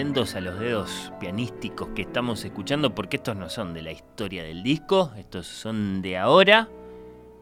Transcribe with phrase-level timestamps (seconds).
[0.00, 4.62] A los dedos pianísticos que estamos escuchando porque estos no son de la historia del
[4.62, 6.70] disco, estos son de ahora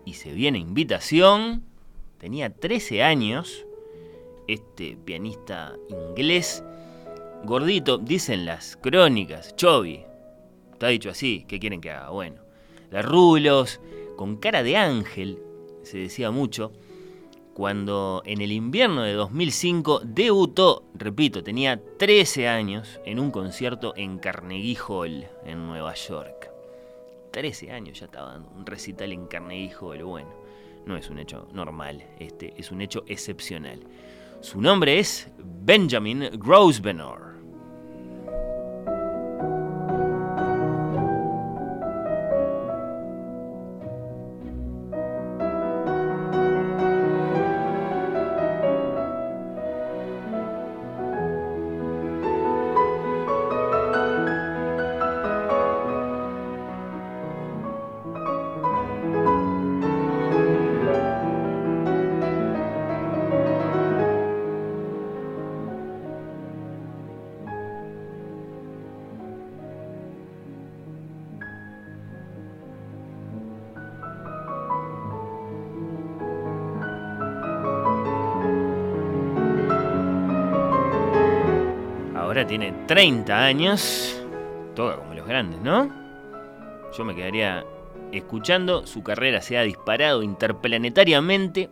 [0.05, 1.63] y se viene invitación.
[2.19, 3.65] Tenía 13 años
[4.49, 6.65] este pianista inglés,
[7.45, 10.05] gordito, dicen las crónicas, Chovy,
[10.73, 12.11] está dicho así, ¿qué quieren que haga?
[12.11, 12.41] Bueno,
[12.91, 13.81] de rulos,
[14.17, 15.39] con cara de ángel,
[15.85, 16.73] se decía mucho
[17.59, 24.19] cuando en el invierno de 2005 debutó, repito, tenía 13 años, en un concierto en
[24.19, 26.53] Carnegie Hall, en Nueva York.
[27.33, 30.29] 13 años ya estaba dando un recital en Carnegie Hall, bueno,
[30.87, 33.81] no es un hecho normal, este es un hecho excepcional.
[34.41, 37.38] Su nombre es Benjamin Grosvenor.
[82.47, 84.23] Tiene 30 años,
[84.77, 85.91] toda como los grandes, ¿no?
[86.97, 87.65] Yo me quedaría
[88.13, 91.71] escuchando, su carrera se ha disparado interplanetariamente,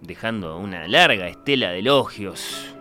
[0.00, 2.74] dejando una larga estela de elogios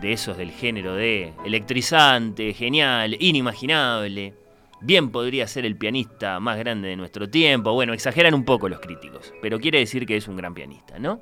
[0.00, 4.34] de esos del género de electrizante, genial, inimaginable.
[4.82, 7.72] Bien podría ser el pianista más grande de nuestro tiempo.
[7.72, 11.20] Bueno, exageran un poco los críticos, pero quiere decir que es un gran pianista, ¿no?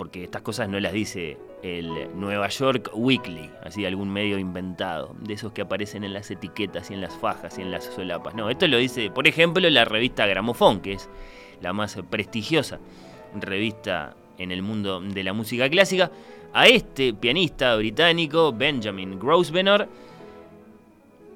[0.00, 5.34] Porque estas cosas no las dice el Nueva York Weekly, así algún medio inventado, de
[5.34, 8.34] esos que aparecen en las etiquetas y en las fajas y en las solapas.
[8.34, 11.10] No, esto lo dice, por ejemplo, la revista Gramofón, que es
[11.60, 12.78] la más prestigiosa
[13.38, 16.10] revista en el mundo de la música clásica.
[16.54, 19.86] A este pianista británico, Benjamin Grosvenor,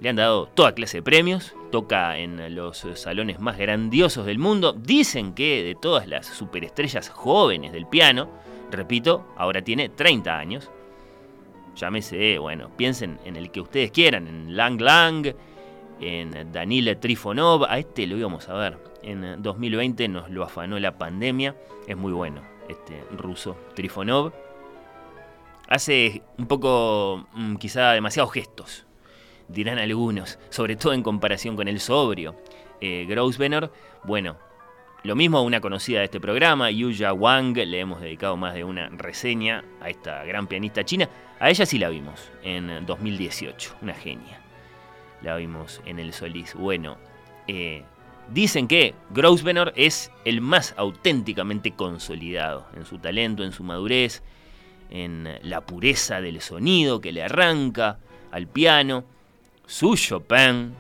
[0.01, 4.73] Le han dado toda clase de premios, toca en los salones más grandiosos del mundo.
[4.73, 10.71] Dicen que de todas las superestrellas jóvenes del piano, repito, ahora tiene 30 años.
[11.77, 15.35] Llámese, bueno, piensen en el que ustedes quieran, en Lang Lang,
[16.01, 17.65] en Danil Trifonov.
[17.65, 18.79] A este lo íbamos a ver.
[19.03, 21.57] En 2020 nos lo afanó la pandemia.
[21.87, 24.33] Es muy bueno este ruso Trifonov.
[25.69, 28.87] Hace un poco, mm, quizá demasiados gestos,
[29.49, 32.37] dirán algunos, sobre todo en comparación con el sobrio.
[32.81, 33.73] Eh, Grosvenor,
[34.05, 34.37] bueno,
[35.05, 38.65] lo mismo a una conocida de este programa, Yuya Wang, le hemos dedicado más de
[38.65, 41.11] una reseña a esta gran pianista china.
[41.39, 44.41] A ella sí la vimos en 2018, una genia.
[45.21, 46.55] La vimos en el Solís.
[46.55, 46.97] Bueno,
[47.47, 47.83] eh,
[48.31, 54.23] dicen que Grosvenor es el más auténticamente consolidado en su talento, en su madurez,
[54.89, 57.99] en la pureza del sonido que le arranca
[58.33, 59.05] al piano.
[59.67, 60.75] Su Chopin,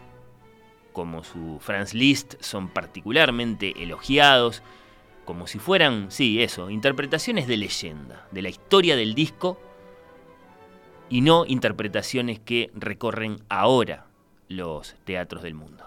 [0.94, 4.62] como su Franz Liszt, son particularmente elogiados,
[5.26, 9.58] como si fueran, sí, eso, interpretaciones de leyenda, de la historia del disco,
[11.10, 14.06] y no interpretaciones que recorren ahora
[14.48, 15.84] los teatros del mundo.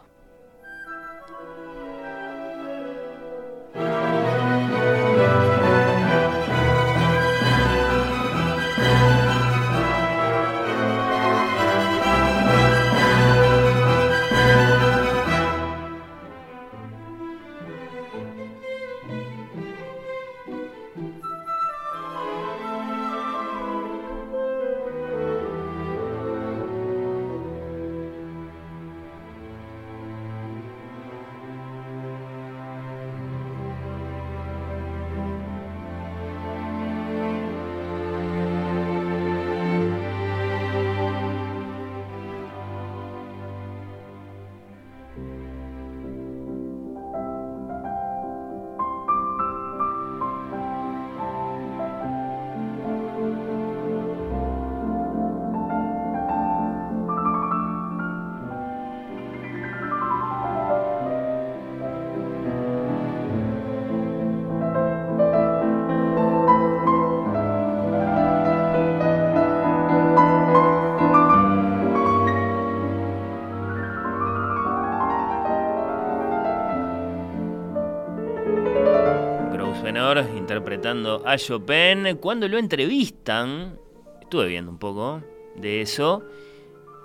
[80.58, 82.18] Interpretando a Chopin.
[82.20, 83.78] Cuando lo entrevistan,
[84.22, 85.22] estuve viendo un poco
[85.56, 86.24] de eso,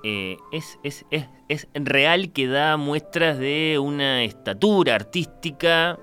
[0.02, 5.99] eh, es, es, es, real que da muestras de una estatura artística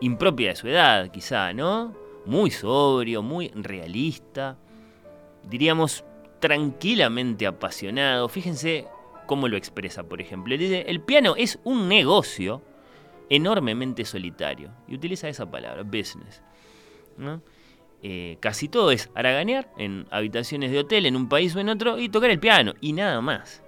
[0.00, 1.94] impropia de su edad, quizá, ¿no?
[2.26, 4.56] Muy sobrio, muy realista,
[5.42, 6.04] diríamos
[6.38, 8.28] tranquilamente apasionado.
[8.28, 8.86] Fíjense
[9.26, 10.56] cómo lo expresa, por ejemplo.
[10.56, 12.62] Dice, el piano es un negocio
[13.28, 14.70] enormemente solitario.
[14.86, 16.40] Y utiliza esa palabra, business.
[18.02, 21.98] Eh, casi todo es haraganear en habitaciones de hotel en un país o en otro
[21.98, 23.62] y tocar el piano y nada más.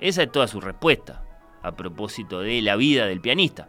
[0.00, 1.24] Esa es toda su respuesta
[1.62, 3.68] a propósito de la vida del pianista.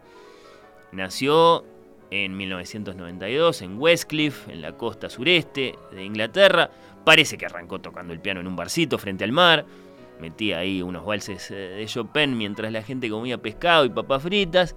[0.92, 1.64] Nació
[2.10, 6.70] en 1992 en Westcliff, en la costa sureste de Inglaterra.
[7.04, 9.66] Parece que arrancó tocando el piano en un barcito frente al mar.
[10.20, 14.76] Metía ahí unos valses eh, de Chopin mientras la gente comía pescado y papas fritas.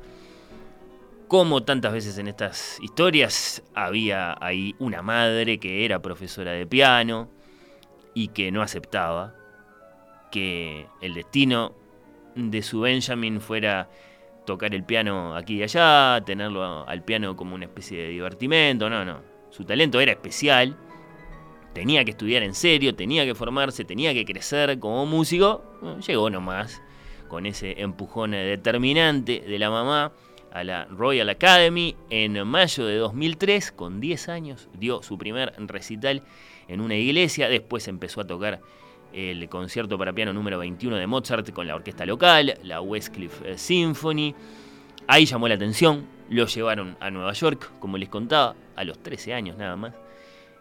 [1.28, 7.30] Como tantas veces en estas historias, había ahí una madre que era profesora de piano
[8.14, 9.36] y que no aceptaba
[10.32, 11.76] que el destino
[12.36, 13.90] de su Benjamin fuera
[14.46, 19.04] tocar el piano aquí y allá, tenerlo al piano como una especie de divertimento, no,
[19.04, 19.20] no.
[19.50, 20.78] Su talento era especial,
[21.74, 25.62] tenía que estudiar en serio, tenía que formarse, tenía que crecer como músico,
[26.08, 26.82] llegó nomás
[27.28, 30.14] con ese empujón determinante de la mamá
[30.52, 36.24] a la Royal Academy en mayo de 2003, con 10 años, dio su primer recital
[36.68, 38.62] en una iglesia, después empezó a tocar
[39.14, 43.58] el concierto para piano número 21 de Mozart con la orquesta local, la Westcliff eh,
[43.58, 44.36] Symphony.
[45.08, 49.34] Ahí llamó la atención, lo llevaron a Nueva York, como les contaba, a los 13
[49.34, 49.94] años nada más.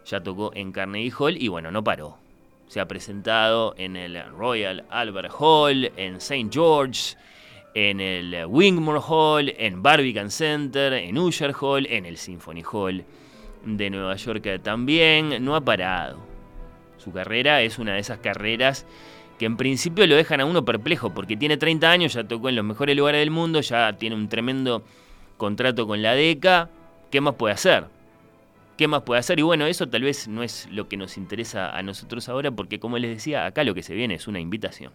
[0.06, 2.18] Ya tocó en Carnegie Hall y bueno, no paró.
[2.68, 6.48] Se ha presentado en el Royal Albert Hall, en St.
[6.50, 7.16] George,
[7.78, 13.04] en el Wingmore Hall, en Barbican Center, en Usher Hall, en el Symphony Hall
[13.66, 15.45] de Nueva York también.
[15.45, 16.16] No ha parado.
[16.97, 18.87] Su carrera es una de esas carreras
[19.38, 22.56] que en principio lo dejan a uno perplejo, porque tiene 30 años, ya tocó en
[22.56, 24.83] los mejores lugares del mundo, ya tiene un tremendo
[25.37, 26.71] contrato con la DECA.
[27.11, 27.85] ¿Qué más puede hacer?
[28.78, 29.38] ¿Qué más puede hacer?
[29.38, 32.80] Y bueno, eso tal vez no es lo que nos interesa a nosotros ahora, porque
[32.80, 34.92] como les decía, acá lo que se viene es una invitación.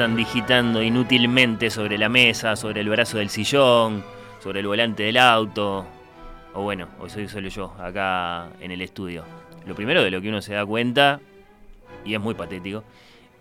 [0.00, 4.02] Están digitando inútilmente sobre la mesa, sobre el brazo del sillón,
[4.42, 5.84] sobre el volante del auto.
[6.54, 9.26] O bueno, hoy soy solo yo, acá en el estudio.
[9.66, 11.20] Lo primero de lo que uno se da cuenta,
[12.02, 12.82] y es muy patético,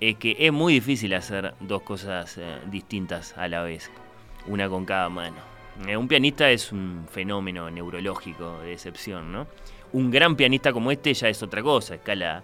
[0.01, 3.89] es que es muy difícil hacer dos cosas eh, distintas a la vez,
[4.45, 5.37] una con cada mano.
[5.87, 9.47] Eh, un pianista es un fenómeno neurológico de excepción, ¿no?
[9.93, 12.43] Un gran pianista como este ya es otra cosa, escala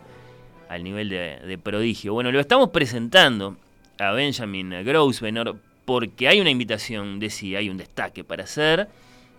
[0.69, 2.13] al nivel de, prodigio.
[2.13, 3.57] Bueno, lo estamos presentando
[3.97, 8.89] a Benjamin Grosvenor porque hay una invitación de sí, hay un destaque para hacer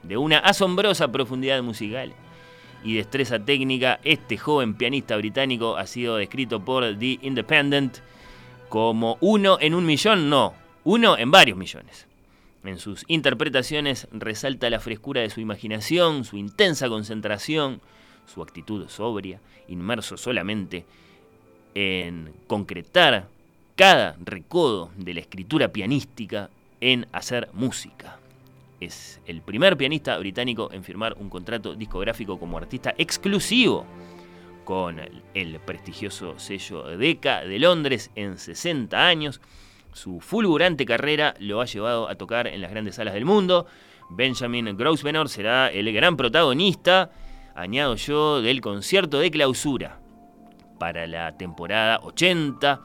[0.02, 2.12] de una asombrosa profundidad musical
[2.84, 4.00] y destreza técnica.
[4.04, 7.98] Este joven pianista británico ha sido descrito por The Independent
[8.68, 12.06] como uno en un millón, no, uno en varios millones.
[12.64, 17.80] En sus interpretaciones resalta la frescura de su imaginación, su intensa concentración,
[18.26, 20.84] su actitud sobria, inmerso solamente
[21.74, 23.28] en concretar
[23.76, 26.48] cada recodo de la escritura pianística
[26.80, 28.18] en hacer música.
[28.80, 33.86] Es el primer pianista británico en firmar un contrato discográfico como artista exclusivo
[34.64, 34.98] con
[35.34, 39.42] el, prestigioso sello Decca de Londres en 60 años.
[39.92, 43.66] Su fulgurante carrera lo ha llevado a tocar en las grandes salas del mundo.
[44.10, 47.10] Benjamin Grosvenor será el gran protagonista,
[47.54, 50.00] añado yo, del concierto de clausura
[50.78, 52.80] para la temporada 80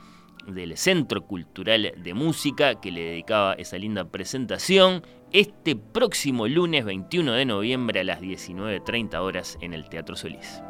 [0.47, 7.33] del Centro Cultural de Música que le dedicaba esa linda presentación este próximo lunes 21
[7.33, 10.61] de noviembre a las 19.30 horas en el Teatro Solís.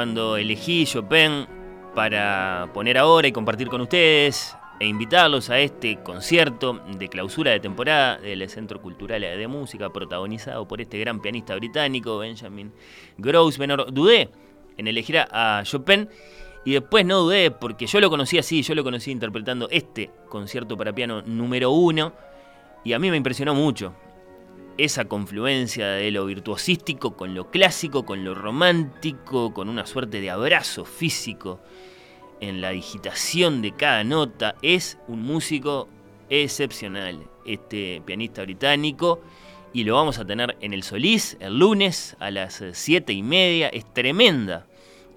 [0.00, 1.46] Cuando elegí Chopin
[1.94, 7.60] para poner ahora y compartir con ustedes e invitarlos a este concierto de clausura de
[7.60, 12.72] temporada del Centro Cultural de Música protagonizado por este gran pianista británico Benjamin
[13.18, 13.92] Grosvenor.
[13.92, 14.30] Dudé
[14.78, 16.08] en elegir a Chopin
[16.64, 20.78] y después no dudé porque yo lo conocí así, yo lo conocí interpretando este concierto
[20.78, 22.14] para piano número uno
[22.84, 23.92] y a mí me impresionó mucho
[24.84, 30.30] esa confluencia de lo virtuosístico con lo clásico, con lo romántico, con una suerte de
[30.30, 31.60] abrazo físico
[32.40, 35.88] en la digitación de cada nota, es un músico
[36.30, 39.20] excepcional, este pianista británico,
[39.72, 43.68] y lo vamos a tener en el Solís el lunes a las siete y media,
[43.68, 44.66] es tremenda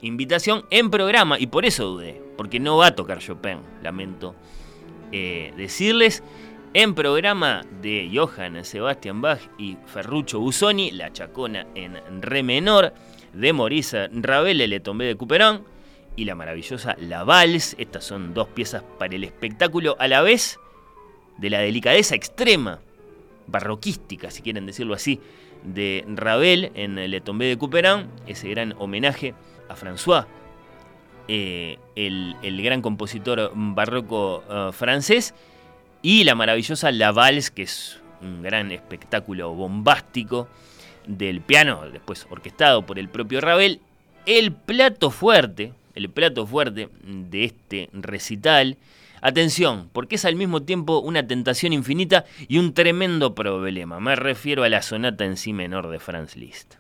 [0.02, 4.36] invitación en programa, y por eso dudé, porque no va a tocar Chopin, lamento
[5.14, 6.24] eh, decirles
[6.74, 12.94] en programa de Johann Sebastian Bach y Ferruccio Busoni, La Chacona en Re menor,
[13.34, 15.62] de Maurice Ravel, Le Tombé de Couperin
[16.16, 17.76] y la maravillosa La Vals.
[17.78, 20.60] Estas son dos piezas para el espectáculo a la vez
[21.38, 22.80] de la delicadeza extrema,
[23.48, 25.20] barroquística, si quieren decirlo así,
[25.64, 29.36] de Ravel en Le Tombé de Couperin, ese gran homenaje
[29.70, 30.26] a François,
[31.28, 35.34] eh, el, gran compositor barroco eh, francés
[36.04, 40.48] y la maravillosa La Vals, que es un gran espectáculo bombástico
[41.08, 43.80] del piano, después orquestado por el propio Ravel.
[44.26, 48.78] El plato fuerte, el plato fuerte de este recital,
[49.22, 54.00] atención, porque es al mismo tiempo una tentación infinita y un tremendo problema.
[54.02, 56.76] Me refiero a la sonata en sí menor de Franz Liszt.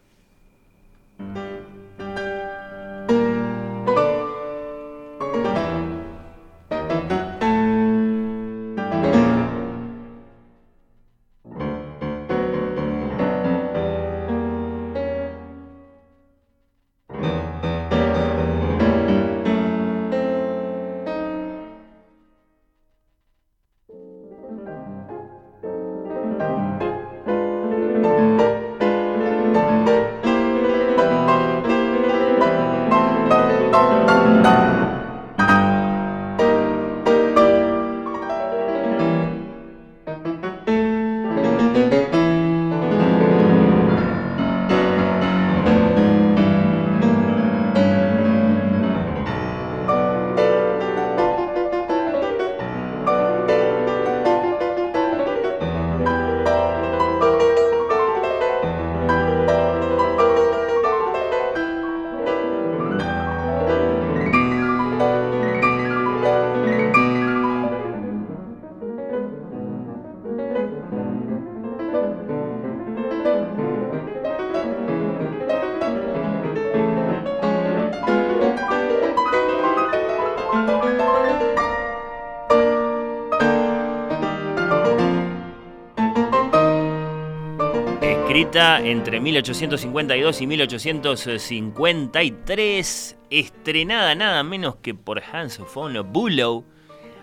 [88.53, 96.63] Sonata entre 1852 y 1853, estrenada nada menos que por Hans von Bülow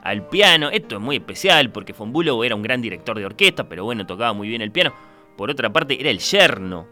[0.03, 0.71] al piano.
[0.71, 4.05] Esto es muy especial porque von Bülow era un gran director de orquesta, pero bueno,
[4.07, 4.93] tocaba muy bien el piano.
[5.37, 6.88] Por otra parte, era el yerno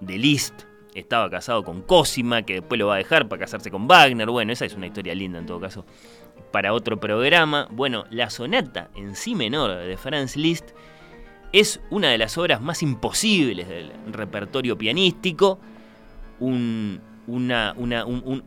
[0.00, 0.62] de Liszt.
[0.94, 4.30] Estaba casado con Cosima, que después lo va a dejar para casarse con Wagner.
[4.30, 5.84] Bueno, esa es una historia linda en todo caso
[6.52, 7.68] para otro programa.
[7.70, 10.70] Bueno, la sonata en sí menor de Franz Liszt
[11.52, 15.58] es una de las obras más imposibles del repertorio pianístico,
[16.40, 17.00] un,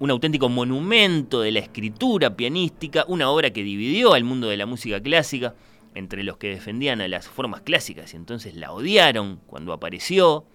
[0.09, 5.01] auténtico monumento de la escritura pianística, una obra que dividió al mundo de la música
[5.01, 5.55] clásica
[5.93, 10.45] entre los que defendían a las formas clásicas y entonces la odiaron cuando apareció,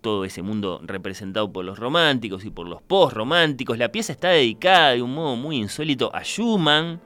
[0.00, 3.78] todo ese mundo representado por los románticos y por los post-románticos.
[3.78, 7.00] La pieza está dedicada de un modo muy insólito a Schumann,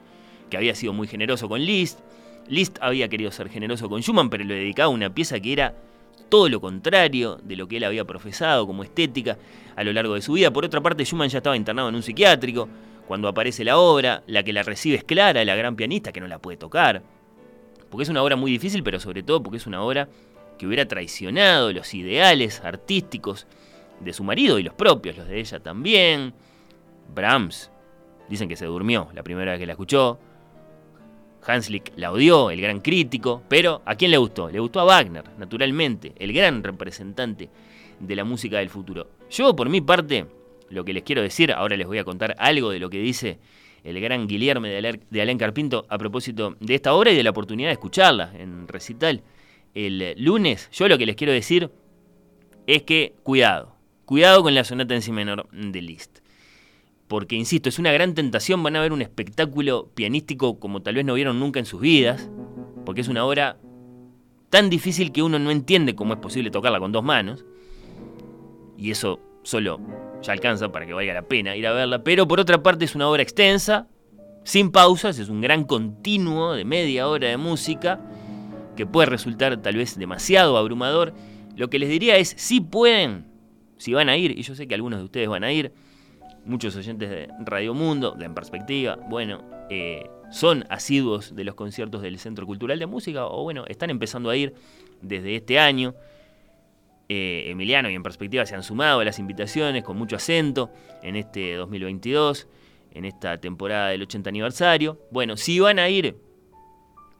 [0.51, 2.01] que había sido muy generoso con Liszt,
[2.49, 5.75] Liszt había querido ser generoso con Schumann, pero le dedicaba una pieza que era
[6.29, 9.39] todo lo contrario de lo que él había profesado como estética
[9.77, 10.51] a lo largo de su vida.
[10.51, 12.69] Por otra parte, Schumann ya estaba internado en un psiquiátrico.
[13.07, 16.29] Cuando aparece la obra, la que la recibe es Clara, la gran pianista, que no
[16.29, 17.03] la puede tocar.
[17.91, 20.09] Porque es una obra muy difícil, pero sobre todo porque es una obra
[20.59, 23.47] que hubiera traicionado los ideales artísticos
[24.01, 26.35] de su marido y los propios, los de ella también.
[27.15, 27.71] Brahms,
[28.29, 30.19] dicen que se durmió la primera vez que la escuchó.
[31.46, 34.51] Hanslick la odió, el gran crítico, pero ¿a quién le gustó?
[34.51, 37.48] Le gustó a Wagner, naturalmente, el gran representante
[38.01, 39.09] de la música del futuro.
[39.31, 40.27] Yo, por mi parte,
[40.70, 43.38] lo que les quiero decir, ahora les voy a contar algo de lo que dice
[43.85, 47.68] el gran Guillermo de Alain Carpinto a propósito de esta obra y de la oportunidad
[47.68, 49.22] de escucharla en recital
[49.74, 50.68] el lunes.
[50.72, 51.70] Yo lo que les quiero decir
[52.66, 53.74] es que cuidado,
[54.05, 56.18] cuidado con la sonata en si menor de Liszt
[57.09, 61.05] porque, insisto, es una gran tentación, van a ver un espectáculo pianístico como tal vez
[61.05, 62.31] no vieron nunca en sus vidas,
[62.85, 63.59] porque es una obra
[64.51, 67.44] tan difícil que uno no entiende cómo es posible tocarla con dos manos,
[68.77, 69.81] y eso solo
[70.23, 72.94] ya alcanza para que valga la pena ir a verla, pero por otra parte es
[72.94, 73.88] una obra extensa,
[74.44, 78.01] sin pausas, es un gran continuo de media hora de música,
[78.77, 81.12] que puede resultar tal vez demasiado abrumador.
[81.57, 83.27] Lo que les diría es, si pueden,
[83.77, 85.73] si van a ir, y yo sé que algunos de ustedes van a ir,
[86.44, 92.03] muchos oyentes de Radio Mundo, de En Perspectiva, bueno, eh, son asiduos de los conciertos
[92.03, 94.55] del Centro Cultural de Música, o bueno, están empezando a ir
[95.01, 95.94] desde este año.
[97.09, 100.70] Eh, Emiliano y En Perspectiva se han sumado a las invitaciones con mucho acento
[101.03, 102.46] en este 2022,
[102.92, 104.98] en esta temporada del 80 aniversario.
[105.11, 106.16] Bueno, si van a ir,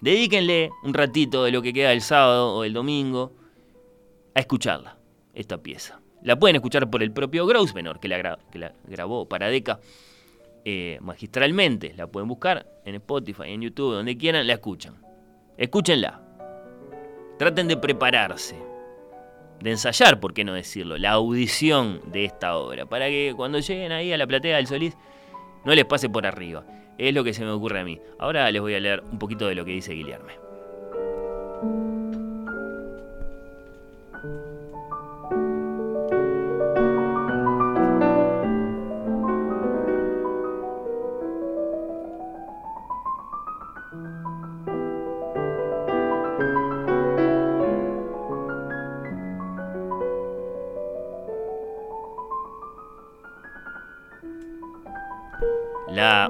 [0.01, 3.33] dedíquenle un ratito de lo que queda el sábado o el domingo
[4.35, 4.99] a escucharla,
[5.35, 6.01] esta pieza.
[6.29, 9.81] La pueden escuchar por el propio Grosvenor, que la, que la grabó para Deca
[10.63, 11.95] eh, magistralmente.
[11.97, 14.97] La pueden buscar en Spotify, en YouTube, donde quieran, la escuchan.
[15.57, 16.21] Escúchenla.
[17.39, 18.57] Traten de prepararse,
[19.61, 23.93] de ensayar, por qué no decirlo, la audición de esta obra, para que cuando lleguen
[23.93, 24.99] ahí a la platea del Solís
[25.65, 26.63] no les pase por arriba.
[26.99, 28.03] Es lo que se me ocurre a mí.
[28.19, 30.48] Ahora les voy a leer un poquito de lo que dice Guillermo.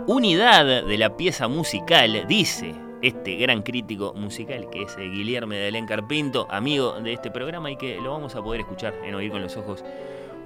[0.08, 5.84] Unidad de la pieza musical, dice este gran crítico musical que es Guillermo de Alén
[5.84, 9.42] Carpinto, amigo de este programa y que lo vamos a poder escuchar en Oír con
[9.42, 9.84] los Ojos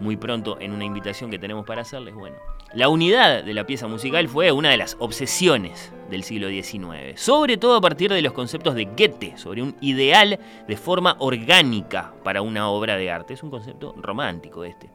[0.01, 2.13] muy pronto en una invitación que tenemos para hacerles.
[2.13, 2.37] Bueno,
[2.75, 7.57] la unidad de la pieza musical fue una de las obsesiones del siglo XIX, sobre
[7.57, 12.43] todo a partir de los conceptos de Goethe sobre un ideal de forma orgánica para
[12.43, 13.35] una obra de arte.
[13.35, 14.91] Es un concepto romántico este.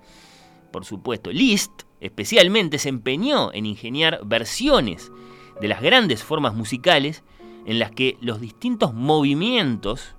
[0.72, 5.12] Por supuesto, Liszt especialmente se empeñó en ingeniar versiones
[5.60, 7.24] de las grandes formas musicales
[7.66, 10.16] en las que los distintos movimientos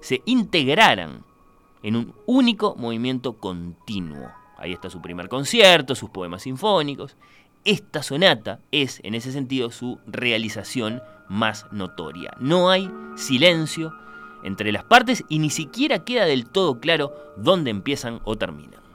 [0.00, 1.24] se integraran
[1.82, 4.30] en un único movimiento continuo.
[4.56, 7.16] Ahí está su primer concierto, sus poemas sinfónicos.
[7.64, 12.32] Esta sonata es, en ese sentido, su realización más notoria.
[12.40, 13.92] No hay silencio
[14.42, 18.87] entre las partes y ni siquiera queda del todo claro dónde empiezan o terminan.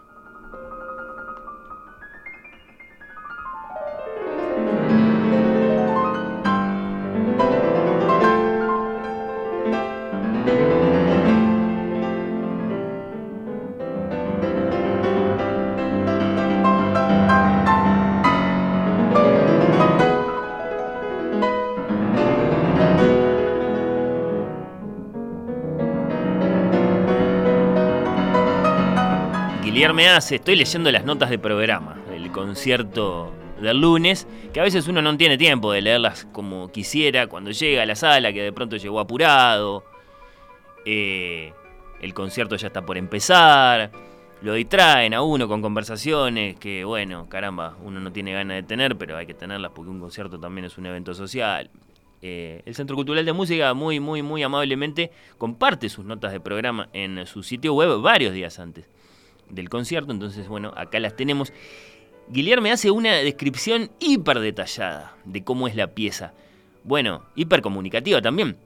[29.83, 34.87] Guillermo hace, estoy leyendo las notas de programa, el concierto del lunes, que a veces
[34.87, 38.53] uno no tiene tiempo de leerlas como quisiera cuando llega a la sala, que de
[38.53, 39.83] pronto llegó apurado,
[40.85, 41.51] eh,
[41.99, 43.91] el concierto ya está por empezar,
[44.41, 48.97] lo distraen a uno con conversaciones que, bueno, caramba, uno no tiene ganas de tener,
[48.97, 51.69] pero hay que tenerlas porque un concierto también es un evento social.
[52.21, 56.87] Eh, el Centro Cultural de Música muy, muy, muy amablemente comparte sus notas de programa
[56.93, 58.87] en su sitio web varios días antes
[59.53, 61.53] del concierto, entonces, bueno, acá las tenemos.
[62.29, 66.33] Guillermo hace una descripción hiper detallada de cómo es la pieza.
[66.83, 68.57] Bueno, hiper comunicativa también.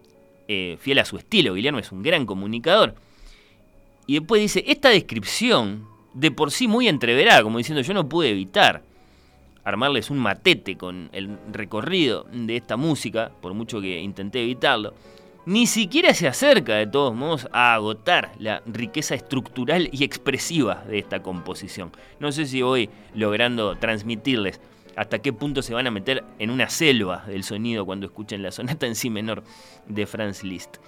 [0.47, 2.95] Eh, fiel a su estilo, Guillermo es un gran comunicador.
[4.05, 8.29] Y después dice, esta descripción, de por sí muy entreverada, como diciendo, yo no pude
[8.29, 8.81] evitar
[9.65, 14.93] armarles un matete con el recorrido de esta música, por mucho que intenté evitarlo,
[15.47, 20.99] ni siquiera se acerca de todos modos a agotar la riqueza estructural y expresiva de
[20.99, 21.93] esta composición.
[22.19, 24.59] No sé si voy logrando transmitirles
[24.97, 28.51] hasta qué punto se van a meter en una selva del sonido cuando escuchen la
[28.51, 29.41] sonata en sí menor
[29.87, 30.79] de Franz Liszt,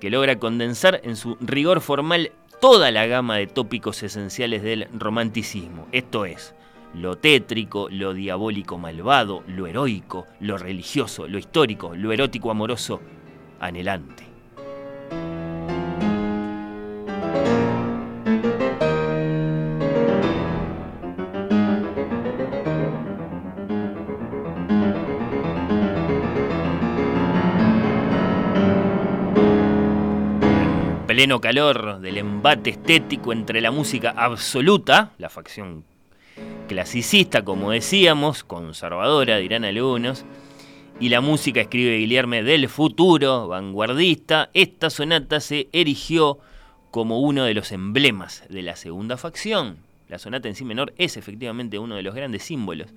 [0.00, 5.86] que logra condensar en su rigor formal toda la gama de tópicos esenciales del romanticismo,
[5.92, 6.54] esto es,
[6.94, 13.02] lo tétrico, lo diabólico malvado, lo heroico, lo religioso, lo histórico, lo erótico amoroso,
[13.60, 14.24] anhelante.
[31.08, 35.84] En pleno calor del embate estético entre la música absoluta, la facción
[36.68, 40.24] clasicista, como decíamos, conservadora, dirán algunos,
[41.00, 46.38] y la música, escribe Guillermo, del futuro, vanguardista, esta sonata se erigió
[46.90, 49.76] como uno de los emblemas de la segunda facción.
[50.08, 52.88] La sonata en sí menor es efectivamente uno de los grandes símbolos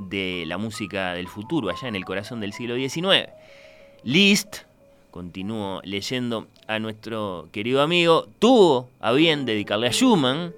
[0.00, 3.28] de la música del futuro, allá en el corazón del siglo XIX.
[4.02, 4.62] Liszt,
[5.12, 10.54] continúo leyendo a nuestro querido amigo, tuvo a bien dedicarle a Schumann,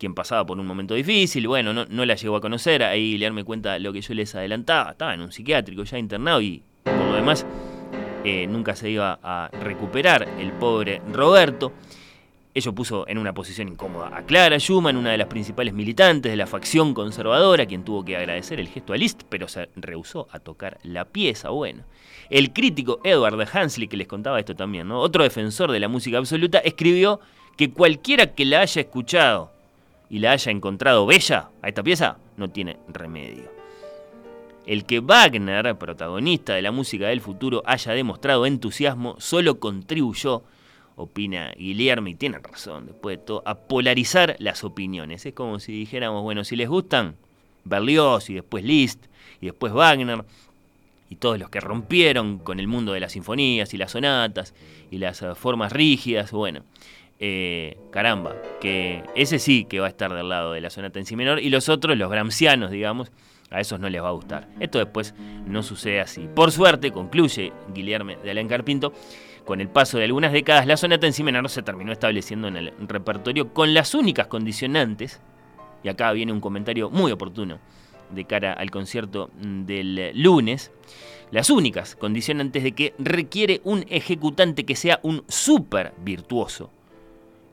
[0.00, 3.44] quien pasaba por un momento difícil, bueno, no, la llegó a conocer, ahí Lear me
[3.44, 7.12] cuenta lo que yo les adelantaba, estaba en un psiquiátrico ya internado y por lo
[7.12, 7.44] demás
[8.24, 11.74] eh, nunca se iba a recuperar el pobre Roberto.
[12.54, 16.36] Ello puso en una posición incómoda a Clara Schumann, una de las principales militantes de
[16.36, 20.40] la facción conservadora, quien tuvo que agradecer el gesto a Liszt, pero se rehusó a
[20.40, 21.50] tocar la pieza.
[21.50, 21.84] Bueno,
[22.30, 26.58] el crítico Edward Hansley, que les contaba esto también, otro defensor de la música absoluta,
[26.58, 27.20] escribió
[27.58, 29.59] que cualquiera que la haya escuchado
[30.10, 33.50] y la haya encontrado bella a esta pieza, no tiene remedio.
[34.66, 40.42] El que Wagner, protagonista de la música del futuro, haya demostrado entusiasmo solo contribuyó,
[40.96, 45.24] opina Guillermo, y tiene razón, después de todo, a polarizar las opiniones.
[45.24, 47.16] Es como si dijéramos, bueno, si les gustan
[47.64, 49.06] Berlioz y después Liszt
[49.40, 50.24] y después Wagner,
[51.08, 54.54] y todos los que rompieron con el mundo de las sinfonías y las sonatas
[54.90, 56.62] y las eh, formas rígidas, bueno,
[57.22, 61.04] eh, caramba, que ese sí que va a estar del lado de la sonata en
[61.04, 63.12] si menor y los otros, los gramscianos, digamos,
[63.50, 64.48] a esos no les va a gustar.
[64.58, 65.14] Esto después
[65.46, 66.28] no sucede así.
[66.34, 68.94] Por suerte, concluye Guillermo de Alencar Pinto,
[69.44, 72.56] con el paso de algunas décadas, la sonata en si menor se terminó estableciendo en
[72.56, 75.20] el repertorio con las únicas condicionantes,
[75.82, 77.58] y acá viene un comentario muy oportuno
[78.10, 80.72] de cara al concierto del lunes,
[81.30, 86.70] las únicas condicionantes de que requiere un ejecutante que sea un súper virtuoso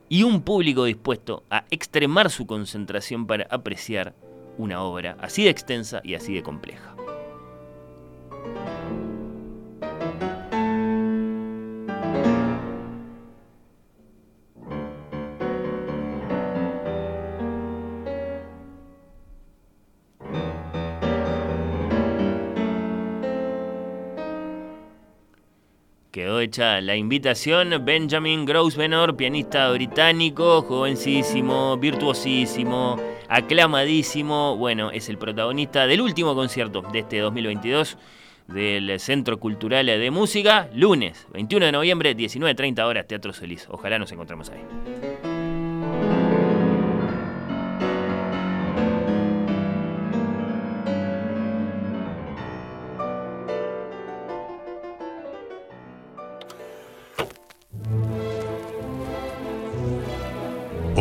[0.10, 4.14] y un público dispuesto a extremar su concentración para apreciar
[4.58, 6.96] una obra así de extensa y así de compleja.
[26.18, 27.86] Quedó hecha la invitación.
[27.86, 33.00] Benjamin Grosvenor, pianista británico, jovencísimo, virtuosísimo,
[33.30, 34.58] aclamadísimo.
[34.58, 38.00] Bueno, es el protagonista del último concierto de este 2022
[38.48, 43.68] del Centro Cultural de Música, lunes 21 de noviembre, 19.30 horas, Teatro Solís.
[43.70, 44.62] Ojalá nos encontremos ahí.